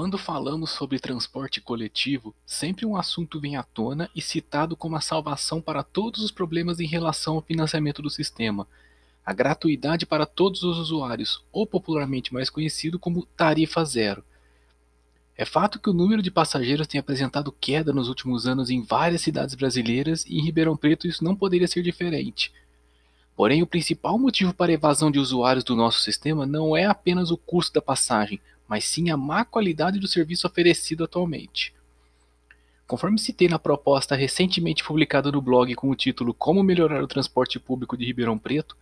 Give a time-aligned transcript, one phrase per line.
[0.00, 5.00] Quando falamos sobre transporte coletivo, sempre um assunto vem à tona e citado como a
[5.02, 8.66] salvação para todos os problemas em relação ao financiamento do sistema:
[9.22, 14.24] a gratuidade para todos os usuários, ou popularmente mais conhecido como tarifa zero.
[15.36, 19.20] É fato que o número de passageiros tem apresentado queda nos últimos anos em várias
[19.20, 22.50] cidades brasileiras e em Ribeirão Preto isso não poderia ser diferente.
[23.36, 27.30] Porém, o principal motivo para a evasão de usuários do nosso sistema não é apenas
[27.30, 31.74] o custo da passagem, mas sim a má qualidade do serviço oferecido atualmente.
[32.86, 37.58] Conforme citei na proposta recentemente publicada no blog com o título Como Melhorar o Transporte
[37.58, 38.76] Público de Ribeirão Preto,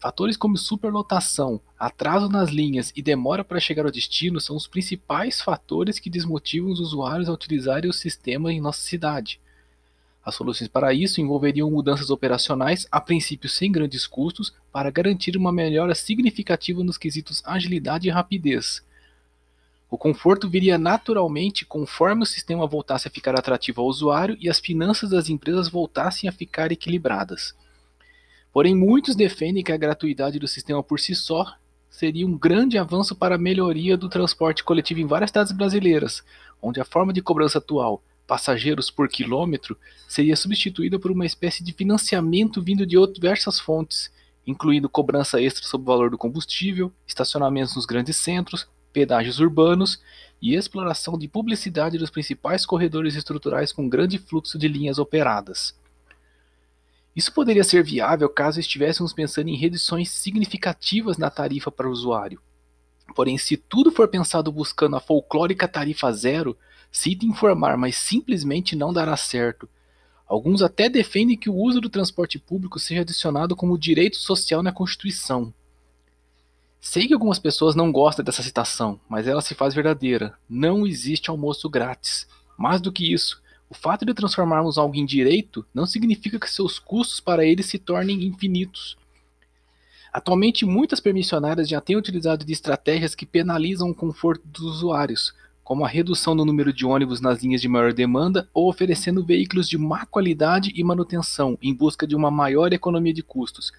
[0.00, 5.42] fatores como superlotação, atraso nas linhas e demora para chegar ao destino são os principais
[5.42, 9.38] fatores que desmotivam os usuários a utilizarem o sistema em nossa cidade.
[10.24, 15.52] As soluções para isso envolveriam mudanças operacionais, a princípio sem grandes custos, para garantir uma
[15.52, 18.82] melhora significativa nos quesitos agilidade e rapidez.
[19.94, 24.58] O conforto viria naturalmente conforme o sistema voltasse a ficar atrativo ao usuário e as
[24.58, 27.54] finanças das empresas voltassem a ficar equilibradas.
[28.52, 31.46] Porém, muitos defendem que a gratuidade do sistema por si só
[31.88, 36.24] seria um grande avanço para a melhoria do transporte coletivo em várias cidades brasileiras,
[36.60, 39.78] onde a forma de cobrança atual, passageiros por quilômetro
[40.08, 44.10] seria substituída por uma espécie de financiamento vindo de diversas fontes,
[44.44, 50.00] incluindo cobrança extra sobre o valor do combustível, estacionamentos nos grandes centros, pedágios urbanos
[50.40, 55.74] e exploração de publicidade dos principais corredores estruturais com grande fluxo de linhas operadas.
[57.14, 62.40] Isso poderia ser viável caso estivéssemos pensando em reduções significativas na tarifa para o usuário.
[63.14, 66.56] Porém, se tudo for pensado buscando a folclórica tarifa zero,
[66.94, 69.68] Cita informar, mas simplesmente não dará certo.
[70.28, 74.70] Alguns até defendem que o uso do transporte público seja adicionado como direito social na
[74.70, 75.52] Constituição.
[76.86, 80.34] Sei que algumas pessoas não gostam dessa citação, mas ela se faz verdadeira.
[80.46, 82.28] Não existe almoço grátis.
[82.58, 86.78] Mais do que isso, o fato de transformarmos algo em direito não significa que seus
[86.78, 88.98] custos para ele se tornem infinitos.
[90.12, 95.32] Atualmente, muitas permissionárias já têm utilizado de estratégias que penalizam o conforto dos usuários,
[95.64, 99.70] como a redução do número de ônibus nas linhas de maior demanda ou oferecendo veículos
[99.70, 103.72] de má qualidade e manutenção em busca de uma maior economia de custos.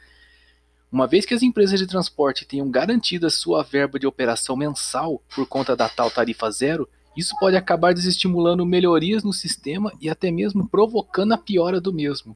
[0.92, 5.22] Uma vez que as empresas de transporte tenham garantido a sua verba de operação mensal
[5.36, 10.32] por conta da tal tarifa zero, isso pode acabar desestimulando melhorias no sistema e até
[10.32, 12.36] mesmo provocando a piora do mesmo.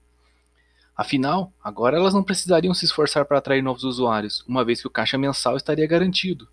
[0.95, 4.91] Afinal, agora elas não precisariam se esforçar para atrair novos usuários, uma vez que o
[4.91, 6.47] caixa mensal estaria garantido.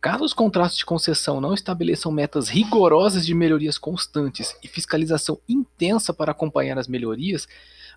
[0.00, 6.14] Caso os contratos de concessão não estabeleçam metas rigorosas de melhorias constantes e fiscalização intensa
[6.14, 7.46] para acompanhar as melhorias,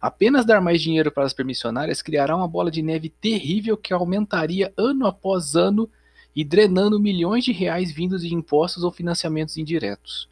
[0.04, 4.74] apenas dar mais dinheiro para as permissionárias criará uma bola de neve terrível que aumentaria
[4.76, 5.90] ano após ano
[6.36, 10.28] e drenando milhões de reais vindos de impostos ou financiamentos indiretos.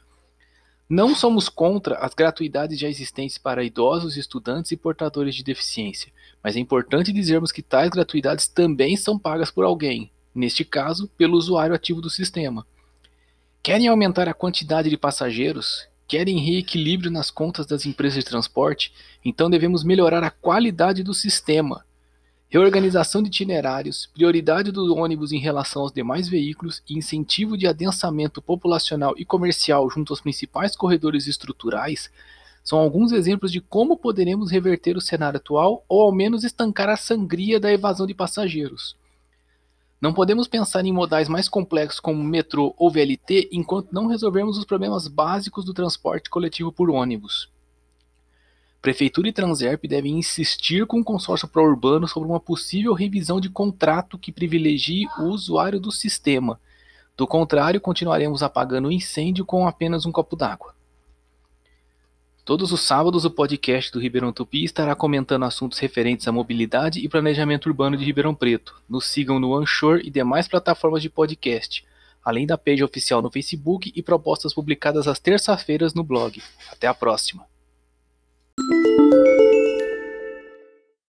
[0.89, 6.11] Não somos contra as gratuidades já existentes para idosos, estudantes e portadores de deficiência,
[6.43, 11.37] mas é importante dizermos que tais gratuidades também são pagas por alguém, neste caso, pelo
[11.37, 12.67] usuário ativo do sistema.
[13.63, 15.87] Querem aumentar a quantidade de passageiros?
[16.11, 18.91] Querem reequilíbrio nas contas das empresas de transporte?
[19.23, 21.85] Então devemos melhorar a qualidade do sistema.
[22.49, 28.41] Reorganização de itinerários, prioridade do ônibus em relação aos demais veículos e incentivo de adensamento
[28.41, 32.11] populacional e comercial junto aos principais corredores estruturais
[32.61, 36.97] são alguns exemplos de como poderemos reverter o cenário atual ou ao menos estancar a
[36.97, 38.97] sangria da evasão de passageiros.
[40.01, 44.65] Não podemos pensar em modais mais complexos como metrô ou VLT enquanto não resolvermos os
[44.65, 47.47] problemas básicos do transporte coletivo por ônibus.
[48.81, 54.17] Prefeitura e Transerp devem insistir com o consórcio pró-urbano sobre uma possível revisão de contrato
[54.17, 56.59] que privilegie o usuário do sistema.
[57.15, 60.73] Do contrário, continuaremos apagando o incêndio com apenas um copo d'água.
[62.43, 67.07] Todos os sábados, o podcast do Ribeirão Tupi estará comentando assuntos referentes à mobilidade e
[67.07, 68.81] planejamento urbano de Ribeirão Preto.
[68.89, 71.85] Nos sigam no Anchor e demais plataformas de podcast,
[72.25, 76.41] além da page oficial no Facebook e propostas publicadas às terças-feiras no blog.
[76.71, 77.50] Até a próxima!